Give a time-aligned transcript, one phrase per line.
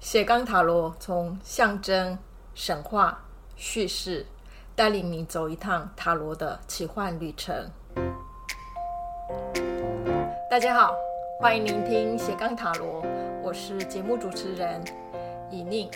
[0.00, 2.18] 斜杠塔罗从象征、
[2.54, 3.22] 神话、
[3.54, 4.26] 叙事，
[4.74, 7.70] 带领你走一趟塔罗的奇幻旅程。
[10.50, 10.94] 大家好，
[11.38, 13.04] 欢迎聆听斜杠塔罗，
[13.42, 14.82] 我是节目主持人
[15.50, 15.90] 以宁。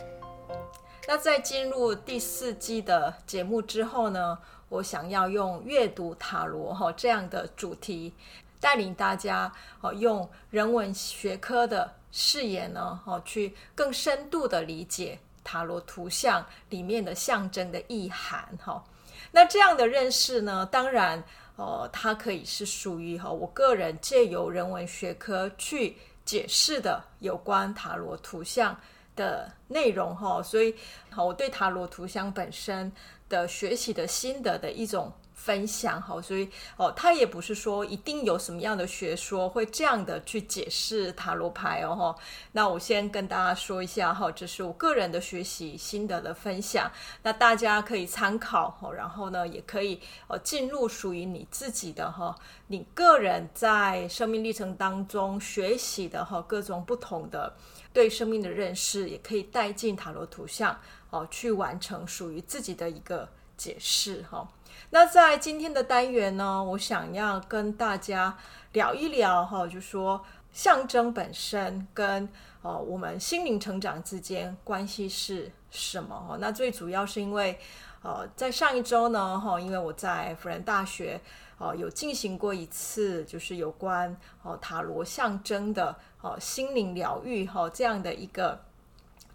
[1.08, 8.12] 那在进入第四季的节目之后呢，我想要用阅读塔罗哈这样的主题，
[8.60, 9.50] 带领大家
[9.80, 11.94] 哦用人文学科的。
[12.16, 18.84] 视野呢，哦，去更深度的理解塔罗图像里面的象征的意涵，哈。
[19.32, 21.20] 那这样的认识呢，当然，
[21.56, 28.78] 呃，它可以是属于哈我个人借由人文学科去解释的有关塔罗图像
[29.16, 30.40] 的内容，哈。
[30.40, 30.72] 所以，
[31.10, 32.92] 好，我对塔罗图像本身
[33.28, 35.12] 的学习的心得的一种。
[35.34, 42.16] 分享哈，所以哦，他也不是说一定有什么样的学说会这样的去解释塔罗牌哦哈。
[42.52, 46.90] 那我先跟大家说一下哈，这是我个人的学习心得的分享，
[47.22, 52.34] 那大家可以参考哈，然后呢，也可以哦进入属于你自己的哈，
[52.68, 57.54] 你个人在生命历程当中学习的哈各种不同的
[57.92, 60.78] 对生命的认识，也可以带进塔罗图像
[61.10, 64.48] 哦，去完成属于自己的一个解释哈。
[64.90, 68.36] 那在今天的单元呢，我想要跟大家
[68.72, 72.28] 聊一聊哈，就说象征本身跟
[72.62, 76.36] 呃我们心灵成长之间关系是什么哈？
[76.38, 77.58] 那最主要是因为
[78.02, 81.20] 呃在上一周呢哈，因为我在辅仁大学
[81.58, 88.60] 呃有进行过一次就是有关哦塔罗象征的哦心灵疗愈哈这样的一个。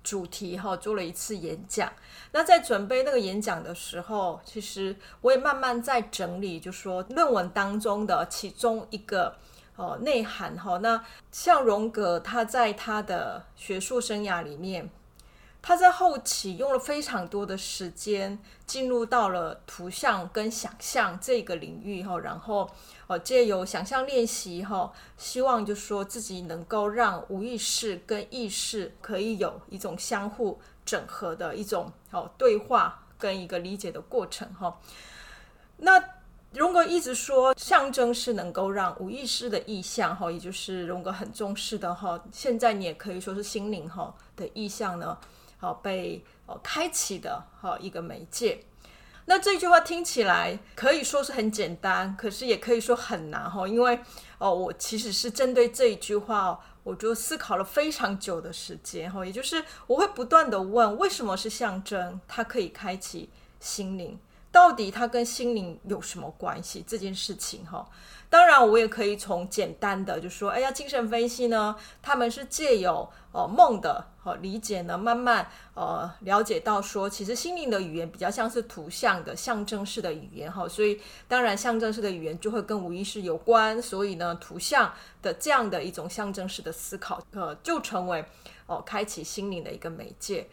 [0.03, 1.91] 主题哈，做了一次演讲。
[2.31, 9.35] 那在准备那个演讲的时候，其实我也慢慢在整理，就说论文当中的其中一个
[9.75, 10.77] 哦内涵哈。
[10.77, 14.89] 那像荣格，他在他的学术生涯里面。
[15.61, 22.69] 他在后期用了非常多的时间，进入到了图像跟想象这个领域哈，然后
[23.07, 34.79] 呃借由想象练习哈，希望就说自己能够让无意识跟意识可以有一种相互整合的一种哦对话跟一个理解的过程哈。
[35.77, 36.01] 那
[36.53, 45.17] 荣格一直说，象征是能够让无意识的意象哈，也就是荣格很重视的哈，现在你也可以说是心灵哈的意象呢。
[45.59, 48.63] 好，被哦开启的好一个媒介。
[49.25, 53.67] 那这句话听起来可以说是很简单，可是也可以说很难哈。
[53.67, 53.99] 因为
[54.39, 59.23] 哦，我其实是针对这一句话，我就思考了非常久的时间哈。
[59.23, 62.19] 也就是我会不断的问，为什么是象征？
[62.27, 64.19] 它可以开启心灵，
[64.51, 66.83] 到底它跟心灵有什么关系？
[66.87, 67.87] 这件事情哈。
[68.31, 84.93] 当然，我也可以从简单的就说，哎呀，精神分析呢，他们是借由哦梦的哦理解呢，慢慢呃了解到说，其实心灵的语言比较像是图像的象征式的语言哈，所以当然象征式的语言就会跟无意识有关，所以呢，图像
[85.23, 88.23] 的这样的一种象征式的思考，呃，就成为
[88.67, 90.47] 哦开启心灵的一个媒介。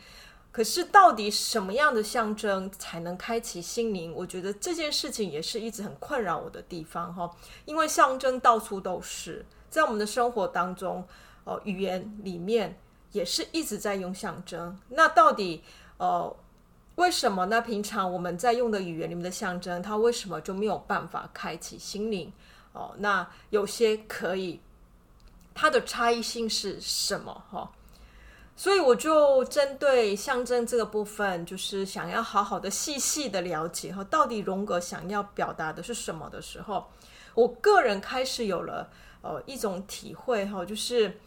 [0.56, 4.10] 可是，到底什么样的象征才能开启心灵？
[4.14, 7.30] 我觉得这件事情也是一直很困扰我的地方哈。
[7.66, 11.06] 因为象征到处都是，在我们的生活当中，
[11.44, 12.80] 呃，语言里面
[13.12, 14.80] 也是一直在用象征。
[14.88, 15.62] 那到底
[15.98, 16.34] 呃，
[16.94, 17.60] 为什么呢？
[17.60, 22.32] 平常我们在用的语言里面的象征，它为什么就没有办法开启心灵？
[22.72, 24.58] 哦，那有些可以，
[25.54, 27.44] 它的差异性是什么？
[27.50, 27.70] 哈。
[28.58, 36.86] 所以我就针对象征这个部分，就是想要好好的细细的了解哈，到底荣格想要表达的是什么的时候，
[37.34, 38.88] 我个人开始有了
[39.20, 41.20] 呃一种体会哈，就是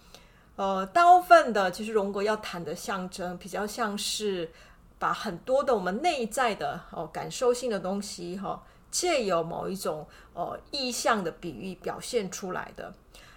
[0.55, 4.51] 呃大部分的其实荣格要谈的象征，比较像是
[4.97, 12.91] 把很多的我们内在的哦感受性的东西哈，借由某一种呃意象的比喻表现出来的。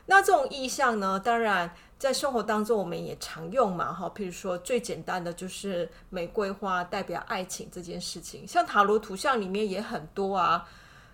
[0.07, 1.75] 那这种意象呢，当然。
[2.03, 10.69] 在生活当中，我们也常用嘛，哈，譬如说最简单的就是玫瑰花代表爱情这件事情，像塔罗图像里面也很多啊。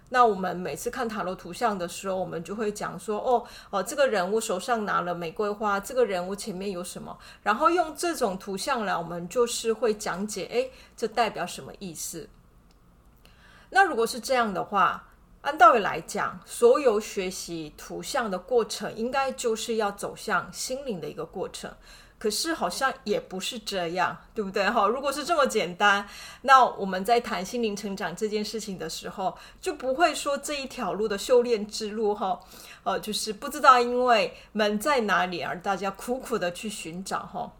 [0.08, 12.26] 那我们每次看塔罗图像的时候，我们就会讲说，哦，哦，这个人物手上拿了玫瑰花，这个人物前面有什么，然后用这种图像来，我们就是会讲解，诶，这代表什么意思？
[13.68, 15.04] 那如果是这样的话。
[15.48, 21.72] 按道理来讲，所有学习图像的过程，应该就是要走向心灵的一个过程。
[22.18, 24.68] 可是好像也不是这样，对不对？
[24.68, 26.06] 哈，如果是这么简单，
[26.42, 32.38] 那我们在谈心灵成长这件事情的时候，就不会说这一条路的修炼之路，哈，
[32.82, 37.50] 呃，就是不知道因为门在哪里而大家苦苦的去寻找，哈。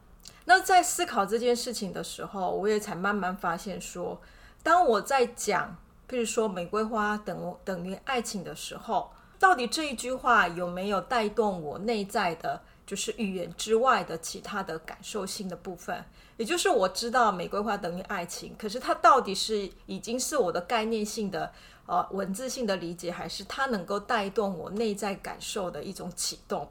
[0.45, 4.21] 那在思考这件事情的时候，我也才慢慢发现说，
[4.63, 5.75] 当我在讲，
[6.09, 16.05] 譬如说玫瑰花等等于爱情的时候，到底这一句话有没有带动我内在的，就是语言之外的其他的感受性的部分？
[16.39, 21.53] 也就是我知道玫瑰花等于爱情，可是它到底是已经是我的概念性的
[21.87, 26.69] 呃文字性的理解，还是它能够带动我内在感受的一种启动？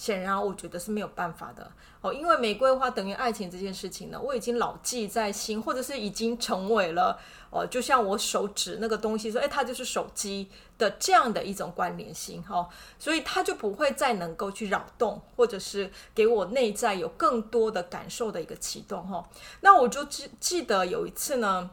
[0.00, 1.70] 显然，我觉得是没有办法的
[2.00, 7.20] 哦，因为玫瑰花等于爱情这件事情呢，我已经牢记在心，或者是已经成为了
[7.50, 10.48] 哦，就像我手指那个东西说，哎，它就是手机
[10.78, 12.66] 的这样的一种关联性哈，
[12.98, 19.28] 所以它就不会再能够去扰动，或者是给我内在有更多的感受的一个启动哈。
[19.60, 21.68] 那我就记记得有一次呢，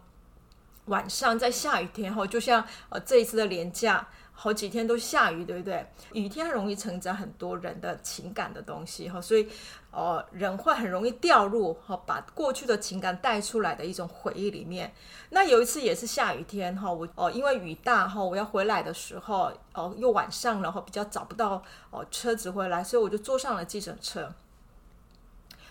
[0.87, 4.09] 晚上在下雨天哈，就像呃这一次的连假。
[4.39, 5.83] 好几天都下雨，对不对？
[6.13, 9.49] 雨天容易承载很多人的情感的东西哈，所以
[9.89, 14.93] 呃，人会很容易掉入哈，把过去的情感带出来的一种回忆里面。
[15.31, 24.31] 那有一次也是下雨天哈，我哦因为雨大哈，我要回来的时候哦又晚上了哈，比较找不到哦车子回来，所以我就坐上了计程车。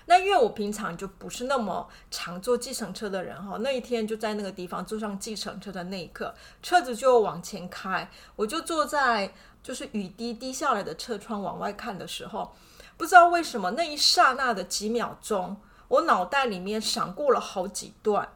[0.09, 6.33] 那因为我平常就不是那么常坐计程车的人哈，那一天就在那个地方坐上计程车的那一刻，
[6.63, 12.55] 车子就往前开，我就坐在就是雨滴滴下来的车窗往外看的时候，
[12.97, 15.57] 不知道为什么那一刹那的几秒钟，
[15.89, 18.29] 我脑袋里面闪过了好几段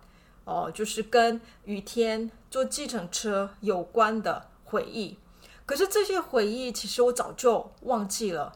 [0.45, 5.17] 哦，就是跟雨天坐计程车有关的回忆，
[5.65, 8.55] 可是这些回忆其实我早就忘记了。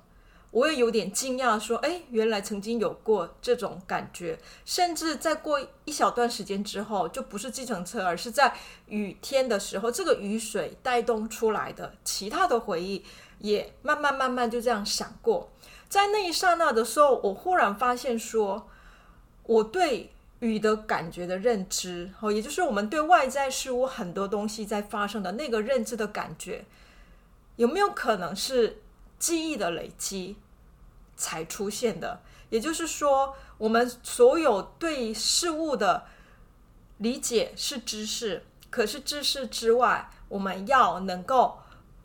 [0.55, 8.55] 我也有点惊讶，说：“哎，原来曾经有过这种感觉，甚至在过一小段时间之后，就不是计程车，而是在
[8.87, 13.05] 雨天的时候，这个雨水带动出来的其他的回忆，
[13.41, 15.51] 也慢慢慢慢就这样闪过。
[15.89, 18.69] 在那一刹那的时候，我忽然发现说，
[19.43, 26.65] 我对雨的感觉的认知，哦，也就是我们对外在事物很多东西在发生的那个认知的感觉，
[27.57, 28.81] 有没有可能是
[29.19, 30.37] 记忆的累积？”
[31.17, 32.21] 才出现的，
[32.51, 36.07] 也就是说，我们所有对事物的
[36.99, 41.59] 理解是知识，可是知识之外，我们要能够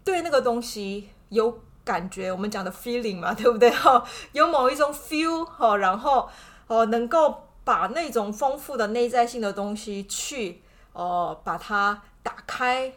[0.03, 3.69] 对那个东西有感觉，我们讲的 feeling 嘛，对不对？
[3.73, 6.29] 哈，有某一种 feel 哈，然后
[6.67, 10.61] 哦，能够把那种丰富的内在性的东西去
[10.93, 12.93] 哦，把它打开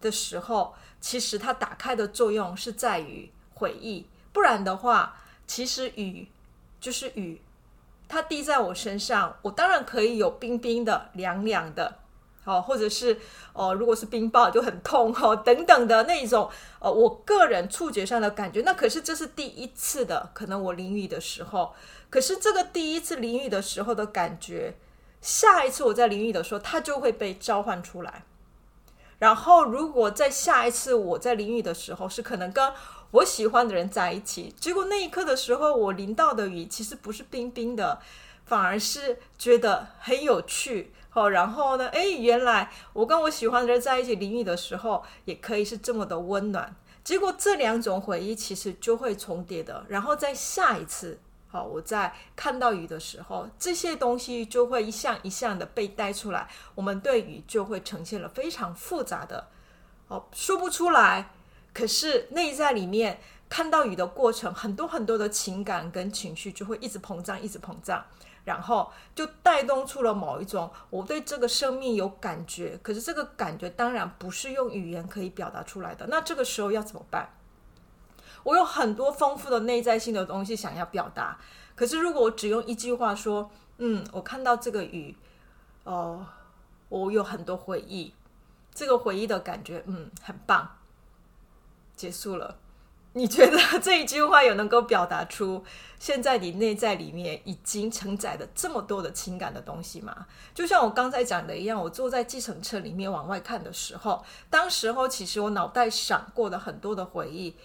[0.00, 5.16] 的时候，其实它打开的作用是在于回忆，不然的话。
[5.46, 6.28] 其实雨
[6.80, 7.40] 就是雨，
[8.08, 11.98] 它滴在我身上，我当然可以有冰冰的、凉凉的，
[12.44, 13.18] 哦，或者是
[13.52, 16.50] 哦，如果是冰雹就很痛哦，等等的那种，
[16.80, 18.62] 呃，我个人触觉上的感觉。
[18.62, 21.74] 那可是这是第一次的，可能我淋雨的时候，
[22.10, 24.74] 可是这个第一次淋雨的时候的感觉，
[25.20, 28.24] 下一次我在淋雨的时候，它就会被召唤出来。
[29.20, 32.72] 然后，如果在下一次我在淋雨的时候，是可能跟
[33.14, 38.00] 我喜欢的人在一起，结果那一刻的时候，我淋到的雨其实不是冰冰的，
[38.44, 40.92] 反而是觉得很有趣。
[41.10, 46.74] 好，然后呢，诶，原来我跟我喜欢的人在一起淋雨的时候，也可以是这么的温暖。
[47.04, 59.46] 结果这两种回忆其实就会重叠的，然后在下一次，好，我在看到雨的时候，这些东西就会一项一项的被带出来，我们对雨就会呈现了非常复杂的，
[60.08, 61.30] 哦，说不出来。
[61.74, 68.02] 可是内在里面看到雨的过程，很多很多的情感跟情绪就会一直膨胀，一直膨胀，
[68.44, 72.78] 然后就带动出了某一种我对这个生命有感觉。
[72.82, 76.06] 可是这个感觉当然不是用语言可以表达出来的。
[76.06, 77.34] 那这个时候要怎么办？
[78.44, 81.38] 我有很多丰富的内在性的东西想要表达，
[81.74, 85.16] 可是如果我只用一句话说，嗯，我看到这个雨，
[85.84, 86.26] 哦，
[86.88, 88.12] 我有很多回忆，
[88.74, 90.76] 这个回忆的感觉，嗯，很棒。
[91.96, 92.56] 结束了，
[93.12, 95.64] 你觉得 这一句话有能够表达出
[95.98, 100.26] 现在你内在里面已经承载了这么多的情感的东西吗？
[100.54, 107.56] 就像我刚才讲的一样，我坐在计程车里面往外看的时候，当时候其实我脑袋闪过的很多的回忆，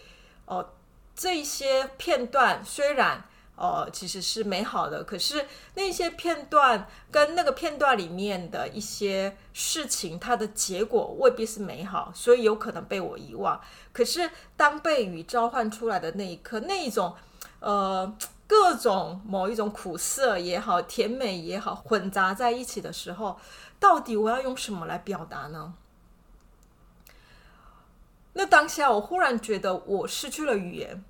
[0.46, 0.70] 哦，
[1.16, 3.26] 这些片段虽然。
[3.60, 13.60] 哦，其实是美好的，可是那些片段跟那个片段里面的一些事情，它的结果未必是美好，所以有可能被我遗忘。
[13.92, 17.14] 可是当被雨召唤出来的那一刻，那一种
[17.60, 18.16] 呃
[18.48, 23.38] 各种某一种苦涩也好，甜美也好，混杂在一起的时候，
[23.78, 25.74] 到底我要用什么来表达呢？
[28.32, 31.04] 那当下我忽然觉得我失去了语言。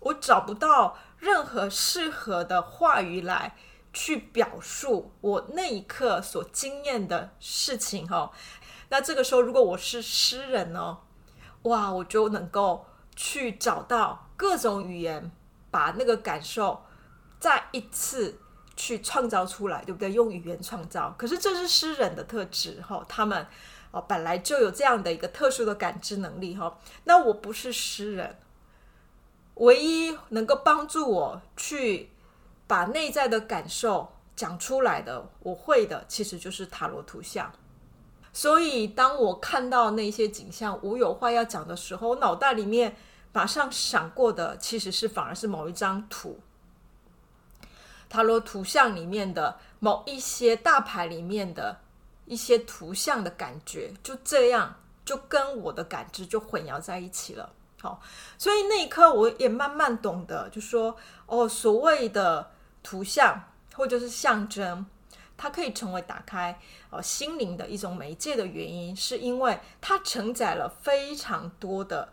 [0.00, 3.54] 我找不到任何适合的话语来
[3.92, 8.32] 去表述我那一刻所经验的事情哈。
[8.88, 10.98] 那这个时候，如果我是诗人呢？
[11.64, 15.30] 哇，我就能够去找到各种语言，
[15.70, 16.84] 把那个感受
[17.38, 18.40] 再一次
[18.74, 20.10] 去创造出来，对不对？
[20.12, 21.14] 用语言创造。
[21.18, 23.46] 可是这是诗人的特质哈，他们
[23.90, 26.78] 哦本来就有这样的一个特殊的感知能力哈。
[27.04, 28.39] 那我不是诗人。
[29.60, 32.08] 唯一能够帮助我去
[32.66, 37.52] 把内在的感受讲出来的，我会的其实就是塔罗图像。
[38.32, 42.96] 所以，当我看到那些景象，我有话要讲的时候，我脑袋里面
[43.32, 46.40] 马上闪过的其实是反而是某一张图，
[48.08, 51.80] 塔罗图像里面的某一些大牌里面的
[52.24, 57.52] 一些图像的感觉，就这样就跟我的感知就混淆在一起了。
[57.80, 58.00] 好，
[58.36, 60.94] 所以那一刻我也慢慢懂得，就说
[61.26, 62.50] 哦，所谓的
[62.82, 63.42] 图像
[63.74, 64.84] 或者是象征，
[65.38, 66.60] 它可以成为打开
[66.90, 72.12] 哦心灵的一种媒介的原因，是因为它承载了非常多的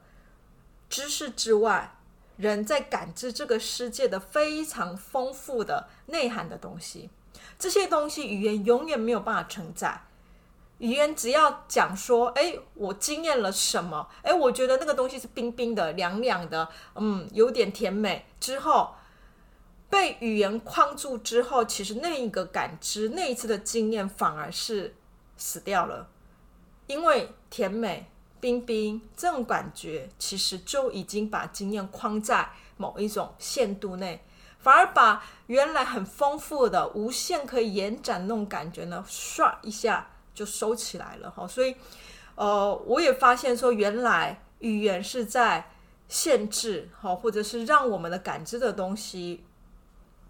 [0.90, 1.98] 知识之外，
[2.38, 7.10] 人在感知这个世界的非常丰富的内涵的东西。
[7.60, 10.04] 这些东西语言永远没有办法承载。
[10.80, 14.08] 语言只要讲说，哎，我经验了什么？
[14.22, 18.26] 哎，我觉得那个东西是冰冰的、凉凉的，嗯，有点甜美。
[18.40, 18.94] 之后
[19.90, 24.96] 被语言框住之后，其实那一个感知、那一次的经验反而是
[25.36, 26.10] 死掉了，
[26.86, 34.24] 因为甜美、冰冰这种感觉，其实就已经把经验框在某一种限度内，
[34.60, 40.12] 反而把原来很丰富的、无限可以延展那种感觉呢，唰一下。
[40.38, 41.76] 就收起来了哈，所以，
[42.36, 45.72] 呃，我也发现说，原来语言是在
[46.08, 49.44] 限制哈，或者是让我们的感知的东西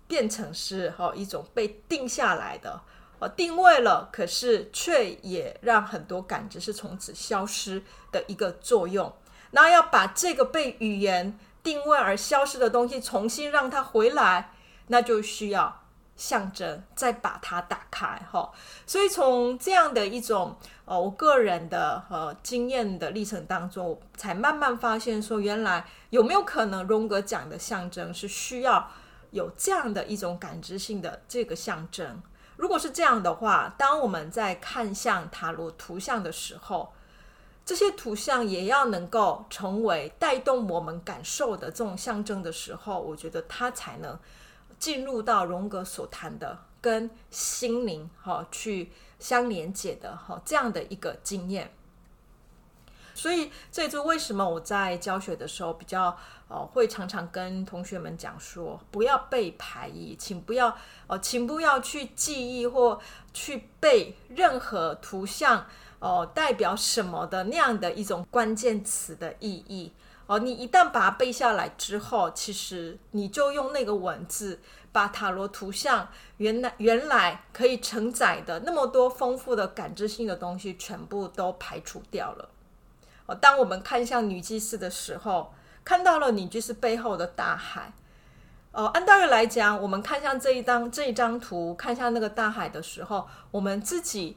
[0.07, 2.79] 变成是哈一种被定下来的，
[3.19, 9.11] 呃，定位了，可是却也让很多感知是从此消失的一个作用。
[9.51, 14.53] 那要把这个被语言定位而消失的东西重新让它回来，
[14.87, 15.83] 那就需要。
[16.17, 18.51] 象征，再把它打开哈，
[18.87, 28.89] 所以从这样的一种呃，我个人的呃经验的历程当中，我才慢慢发现说，原来有没有可能荣格讲的象征是需要
[29.29, 32.23] 有这样的一种感知性的这个象征。
[32.55, 36.91] 如果是这样的话，当我们在看向塔罗图像的时候，
[37.63, 44.17] 这些图像也要能够成为带动我们感受的这种象征的时候，我觉得它才能。
[44.79, 51.71] 进入到荣格所谈的跟心灵哈去相连接的哈这样的一个经验，
[53.13, 56.15] 所以这也就为什么我在教学的时候比较
[56.47, 63.01] 呃会常常跟同学们讲说，不要背排意，请不要哦，请不要去记忆或
[63.33, 65.65] 去背任何图像
[65.99, 69.91] 哦代表什么的那样的一种关键词的意义。
[70.27, 74.59] 哦，你一旦把它背下来之后，其实你就用那个文字
[74.91, 82.49] 把塔罗图像原来原来可以承载的那么多丰富的感知性的东西全部都排除掉了。
[83.25, 85.53] 哦，当我们看向女祭司的时候，
[85.85, 87.93] 看到了女祭司背后的大海。
[88.73, 94.35] 哦，按道理来讲，我们看向这一张这一张图，看向那个大海的时候，我们自己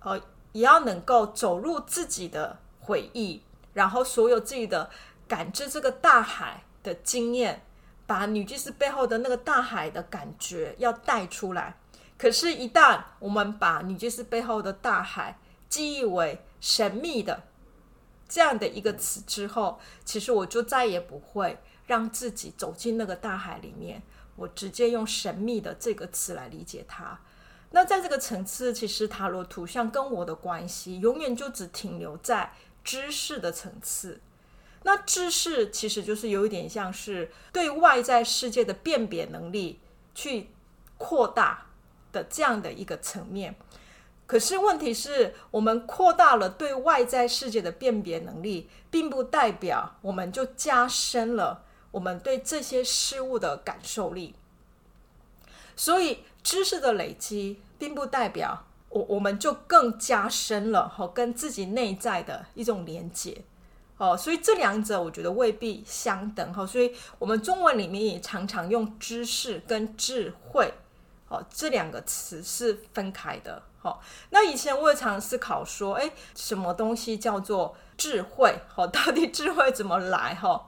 [0.00, 3.40] 呃也要能够走入自己的回忆，
[3.74, 4.90] 然后所有自己的。
[5.28, 7.62] 感知这个大海的经验，
[8.06, 11.76] 把女祭司背后的那个大海的感觉要带出来。
[12.16, 17.44] 可是，一旦我们把女祭司背后的大海记忆为神秘的
[18.28, 24.02] 这样的一个词之后，其实我就再也不会让自己走进那个大海里面。
[24.34, 27.20] 我直接用神秘的这个词来理解它。
[27.70, 34.20] 那在这个层次，其实塔罗图像跟我的关系，永远就只停留在知识的层次。
[34.88, 39.80] 那知识其实就是有一点像是对外在世界的辨别能力
[40.14, 40.48] 去
[40.96, 41.66] 扩大
[42.10, 43.54] 的这样的一个层面。
[44.26, 54.36] 可是问题是我们扩大了对外在世界的辨别能力，并不代表我们就加深了我们对这些事物的感受力。
[55.76, 63.42] 所以知识的累积，并不代表我我们就更加深了和跟自己内在的一种连接。
[63.98, 70.72] 哦，所以这两者我觉得未必相等哈，所以我们中文里面也常常用知识跟智慧，
[71.28, 73.60] 哦，这两个词是分开的。
[73.80, 74.00] 好，
[74.30, 78.60] 那以前我也常思考说，哎，什么东西叫做智慧？
[78.68, 80.34] 好，到底智慧怎么来？
[80.34, 80.66] 哈，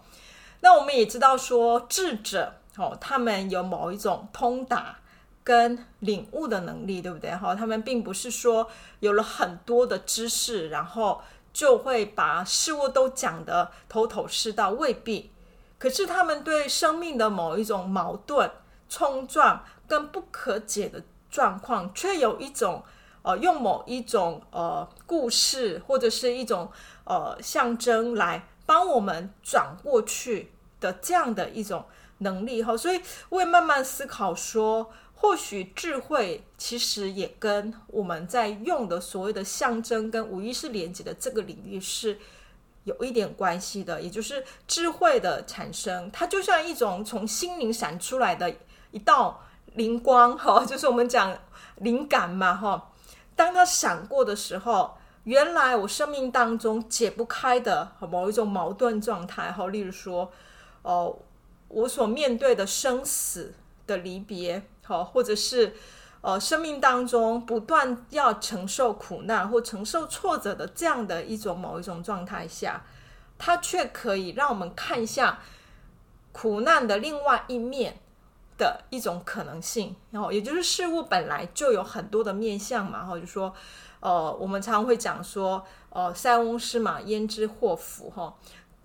[0.61, 4.99] 那我们也知道说智者哦，他们有某一种通达
[5.43, 7.35] 跟领悟的能力，对不对？
[7.35, 8.69] 哈，他们并不是说
[9.01, 11.21] 有了很多的知识，然后
[11.53, 15.31] 就会把事物都讲得头头是道，未必。
[15.79, 18.51] 可是他们对生命的某一种矛盾、
[18.89, 22.83] 冲撞跟不可解的状况，却有一种
[23.23, 26.71] 呃，用某一种呃故事或者是一种
[27.05, 31.85] 呃象征来帮我们转过去的这样的一种
[32.19, 32.77] 能力哈。
[32.77, 34.91] 所以我也慢慢思考说，
[35.21, 42.19] 或许智慧其实也跟我们在用的所谓的象征跟无意识连接的这个领域是。
[42.85, 48.57] 有一点关系的，也就是智慧的产生，它就像一种从心灵闪出来的
[48.91, 51.37] 一道灵光，哈， 就是我们讲
[51.77, 52.91] 灵感嘛，哈。
[53.37, 60.33] 当它闪过的时候，原来我生命当中解不开的某一种矛盾状态，哈，例如说，
[60.81, 61.19] 哦，
[61.69, 63.53] 我所面对的生死
[63.87, 65.75] 的离别，哈，或者是。
[66.23, 72.85] 呃，生命当中不断要承受苦难或承受挫折的这样的一种某一种状态下，
[73.39, 75.39] 它却可以让我们看一下
[76.31, 78.01] 苦难的另外一面
[78.59, 79.97] 的一种可能性。
[80.11, 82.99] 然后，也就是事物本来就有很多的面相嘛。
[82.99, 83.55] 然后就说，
[84.01, 88.11] 呃，我们常会讲说，呃，塞翁失马焉知祸福？
[88.11, 88.37] 哈，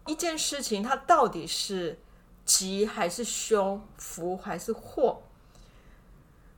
[0.07, 1.99] 一件事情它到底是
[2.45, 5.21] 吉还是凶，福还是祸？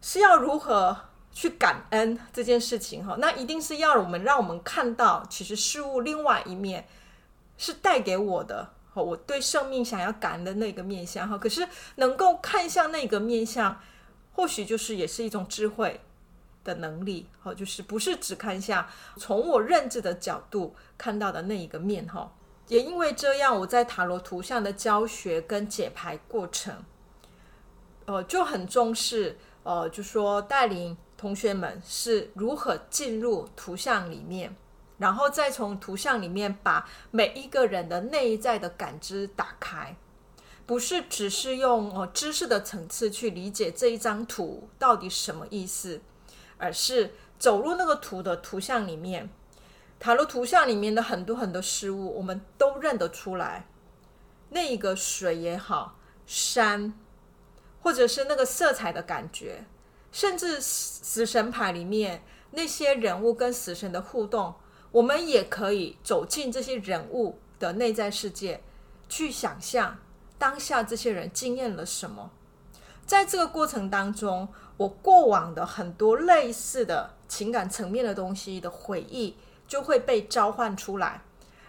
[0.02, 0.96] 是要如何
[1.32, 3.16] 去感恩这件事情哈？
[3.20, 6.88] 那一定是要我们让我们看到，其实事物另外一面
[7.58, 11.38] 是带给我的，我对生命想要感恩的那个面向哈。
[11.38, 13.80] 可是能够看向那个面向，
[14.34, 16.02] 或许就是也是一种智慧
[16.64, 18.88] 的能力，哈，就是不是只看向
[19.18, 22.34] 从我认知的角度看到的那一个面哈。
[22.68, 26.84] 也因为这样，我在塔罗图像的教学跟解牌过程，
[28.06, 29.38] 呃，就很重视。
[29.68, 34.56] 呃，就说带领同学们是如何进入图像里面，
[34.98, 39.98] 然后再从图像里面把每一个人的内在的感知打开，
[40.66, 46.00] 不是只是用呃知识的层次去理解这一张图到底什么意思，
[46.58, 49.30] 而是走入那个图的图像里面，
[50.00, 53.68] 塔罗图像里面的很多很多事物，我们都认得出来，
[54.52, 56.94] 那一个水也好，山。
[57.88, 59.64] 或者是那个色彩的感觉，
[60.12, 62.22] 甚至死神牌里面
[62.52, 64.56] 那些人物跟死神的互动，
[64.92, 68.62] 我们也可以走进这些人物的内在世界，
[69.08, 70.00] 去想象
[70.38, 72.30] 当下这些人经验了什么。
[73.06, 81.22] 在这个过程当中，我过往的很多类似的情感层面的东西的回忆就会被召唤出来，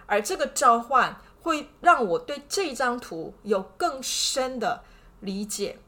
[0.07, 4.83] 而这个召唤会让我对这张图有更深的
[5.20, 5.78] 理解。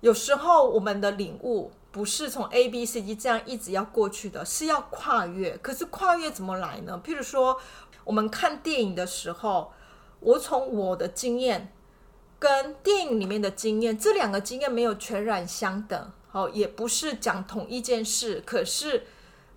[0.00, 5.56] 有时候我们的领悟不是从 A、B、C、D 这样一直要过去的，是要跨越。
[5.58, 7.00] 可是跨越怎么来呢？
[7.04, 7.60] 譬如说，
[8.04, 9.72] 我们看电影的时候，
[10.20, 11.72] 我从我的经验
[12.38, 18.42] 跟电影里面的经验，这两个经验没有全然相等，好，也不是讲同一件事。
[18.46, 19.06] 可是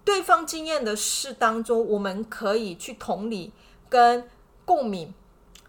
[0.03, 3.53] 对方经验的事当中，我们可以去同理
[3.87, 4.27] 跟
[4.65, 5.13] 共鸣。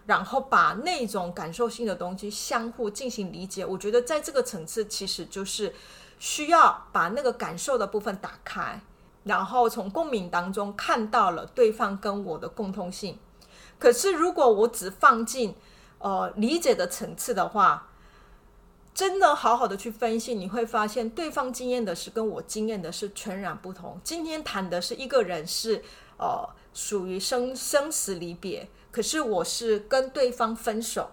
[0.06, 5.74] 然后把那种感受性的东西相互进行理解，我觉得在这个层次其实就是
[6.18, 8.80] 需要把那个感受的部分打开，
[9.22, 13.18] 然后从共鸣当中看到了对方跟我的共通性。
[13.78, 15.54] 可是如果我只放进
[15.98, 17.88] 呃理解的层次的话，
[18.92, 23.98] 真的好好的去分析，你会发现对方经验的是跟我经验的是全然不同。
[24.04, 25.82] 今天谈的是一个人是
[26.18, 28.68] 呃属于生生死离别。
[28.94, 31.10] 可是我是跟对方分手，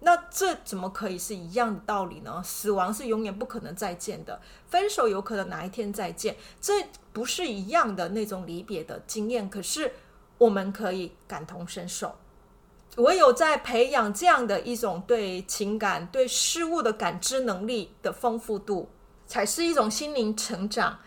[0.00, 2.42] 那这怎么可以是一样的道理呢？
[2.44, 9.48] 死亡是永远不可能再见的，分手有可能哪一天再见，这不是一样的那种离别的经验。
[9.48, 9.94] 可是
[10.36, 12.14] 我们可以感同身受，
[12.96, 18.90] 唯有在培养这样的一种对情感、对事物的感知能力的丰富度，
[19.26, 20.98] 才是一种心灵成长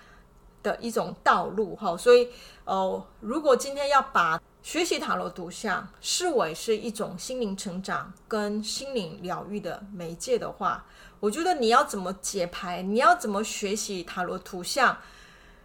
[0.63, 1.75] 的一种道路。
[1.75, 2.29] 哈，所以，
[2.63, 10.83] 哦，如果今天要把学习塔罗图像视为是一种心灵成长跟心灵疗愈的媒介的话，
[11.19, 14.97] 我觉得你要怎么解牌，你要怎么学习塔罗图像，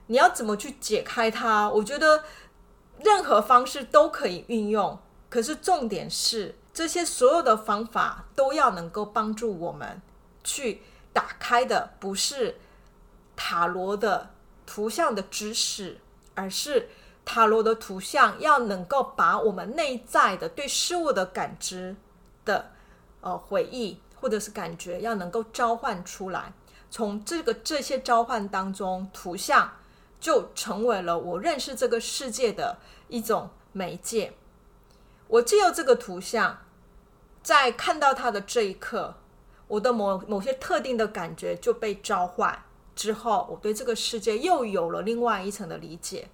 [0.08, 2.24] 你要怎么去解开它，我觉得
[3.02, 5.00] 任何方式都可以运用。
[5.30, 10.02] 可是重点是，这些所有的方法都要能够帮助我们
[10.44, 10.82] 去
[11.14, 12.60] 打开的，不是
[13.34, 14.28] 塔罗的
[14.66, 15.98] 图像的知识，
[16.34, 16.90] 而是。
[17.32, 21.94] 塔罗的图像要能够把我们内在的对事物的感知
[22.44, 22.72] 的
[23.20, 26.52] 呃回忆或者是感觉要能够召唤出来。
[26.90, 29.74] 从这个这些召唤当中，图像
[30.18, 34.32] 就成为了我认识这个世界的一种媒介。
[35.28, 36.58] 我借由这个图像，
[37.44, 39.14] 在看到它的这一刻，
[39.68, 42.64] 我的某某些特定的感觉就被召唤
[42.96, 46.28] 之后，我对这个世界又有了另外一层的理解。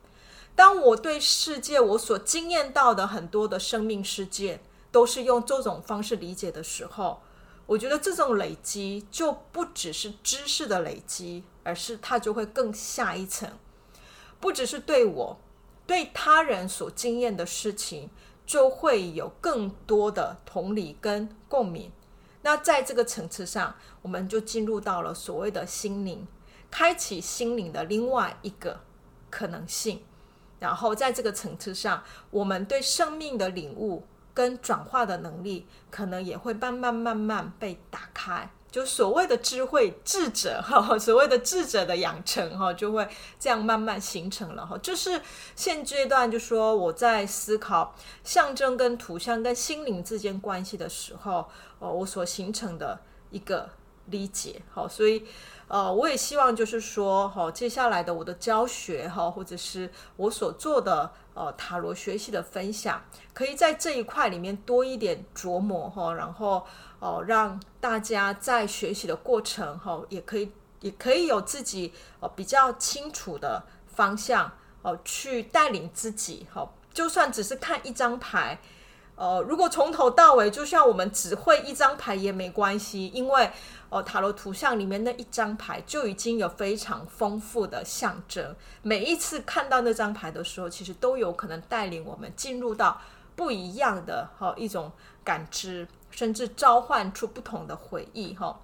[0.56, 7.20] 当我对世界我所经验到的很多的生命事件都是用这种方式理解的时候，
[7.66, 13.50] 我觉得这种累积就不只是知识的累积，而是它就会更下一层，
[14.40, 15.38] 不只是对我，
[15.86, 18.08] 对他人所经验的事情，
[18.46, 21.92] 就会有更多的同理跟共鸣。
[22.40, 26.26] 那在这个层次上，我们就进入到了所谓的心灵，
[26.70, 28.80] 开启心灵的另外一个
[29.28, 30.02] 可能性。
[30.58, 34.06] 然后在这个层次上，我们对生命的领悟。
[34.34, 38.50] 跟转化的能力，可能也会慢慢慢慢被打开。
[38.70, 43.08] 就所谓的智慧智者 哈，所谓的智者的养成哈，就会
[43.40, 44.76] 这样慢慢形成了哈。
[44.82, 45.22] 就是
[45.54, 53.70] 现阶段，就说我在思考象征跟图像跟心灵之间关系的时候，哦，我所形成的一个
[54.06, 54.62] 理解。
[54.72, 55.26] 好，所以。
[55.68, 63.02] 呃，我也希望就是说，哈，接下来的我的教学，哈，或者是我所做的呃塔罗学习的分享，
[63.34, 66.64] 可以在这一块里面多一点琢磨，哈，然后
[67.00, 78.60] 哦，让大家在学习的过程，哈，也可以也可以有自己呃比较清楚的方向，哦，去带领自己，哈，就算只是看一张牌。
[79.16, 83.50] 呃，如果从头到尾就像我们只会一张牌也没关系，因为
[83.88, 88.54] 呃塔罗图像里面那一张牌就已经有非常丰富的象征。
[88.82, 93.00] 每一次看到那张牌的时候，其实都有可能带领我们进入到
[93.34, 94.90] 不一样的哈、一种
[95.22, 98.60] 感知，甚至召唤出不同的回忆哈、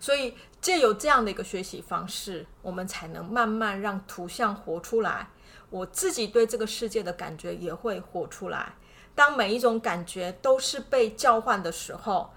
[0.00, 5.28] 所以借由这样的一个学习方式，我们才能慢慢让图像活出来，
[5.70, 8.74] 我自己对这个世界的感觉也会活出来。
[9.14, 12.32] 当每一种感觉都是被召唤的时候，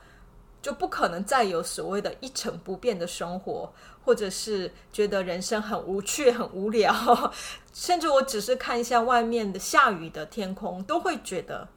[0.65, 3.71] 就不可能再有所谓的一成不变的生活，
[4.04, 6.91] 或者是觉得人生很无趣、很无聊，
[7.71, 11.67] 甚至我只是看一下外面的下雨的天空，都会觉得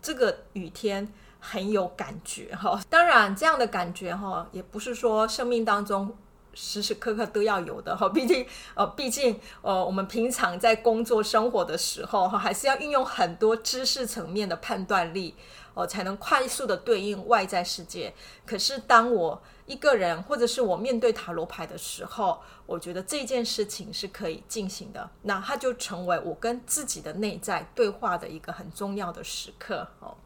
[0.00, 2.80] 这个雨天很有感觉哈。
[2.88, 6.16] 当然，这样的感觉哈，也不是说生命当中。
[6.52, 15.34] 时时刻刻都要有的哈， 毕竟呃，毕竟呃，我们平常在工作生活的时候哈，还是要运用很多知识层面的判断力
[15.74, 18.12] 哦，才能快速的对应外在世界。
[18.44, 30.16] 可是当我一个人或者是我面对塔罗牌的时候，我觉得这件事情是可以进行的，那它就成为我跟自己的内在对话的一个很重要的时刻哦。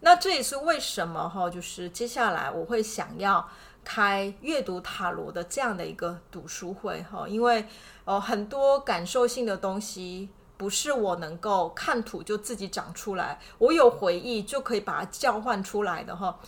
[0.00, 3.48] 那这也是为什么哈，就是接下来我会想要。
[3.88, 7.64] 开阅读塔罗的这样的一个读书会哈，因为
[8.04, 16.40] 呃很多感受性的东西不是我能够看图就自己长出来，我有回忆就可以把它召唤出来的哈。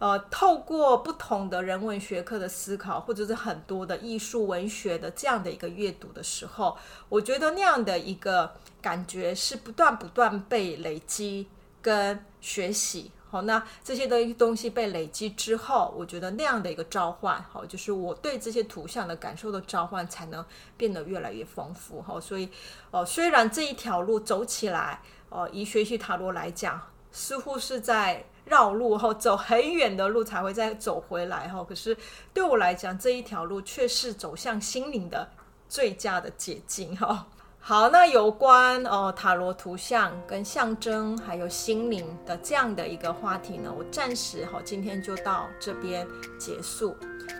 [0.00, 6.76] 呃，透过不同的人文学科的思考，或者是很多的艺术文学的这样的一个阅读的时候，
[7.08, 11.46] 我觉得那样的一个感觉是不断不断被累积
[11.80, 13.12] 跟学习。
[13.30, 20.44] 好，那这些的东西被累积之后，我觉得那样的一个召唤，好，就是我对这些图像的感受的召唤，才能
[20.76, 22.02] 变得越来越丰富。
[22.02, 22.48] 哈，所以，
[22.90, 26.80] 哦，虽然这一条路走起来，哦，以学习塔罗来讲，
[27.12, 31.96] 似乎是在绕路，哈，走很远的路才会再走回来，哈，可是
[32.34, 35.30] 对我来讲，这一条路却是走向心灵的
[35.68, 37.28] 最佳的捷径，哈。
[37.62, 46.06] 好，那有关哦塔罗图像跟象征，还有心灵的这样的一个话题呢，我暂时好，今天就到这边
[46.38, 46.96] 结束。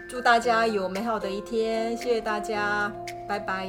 [0.09, 2.93] 祝大家有美好的一天，谢谢大家，
[3.27, 3.67] 拜拜。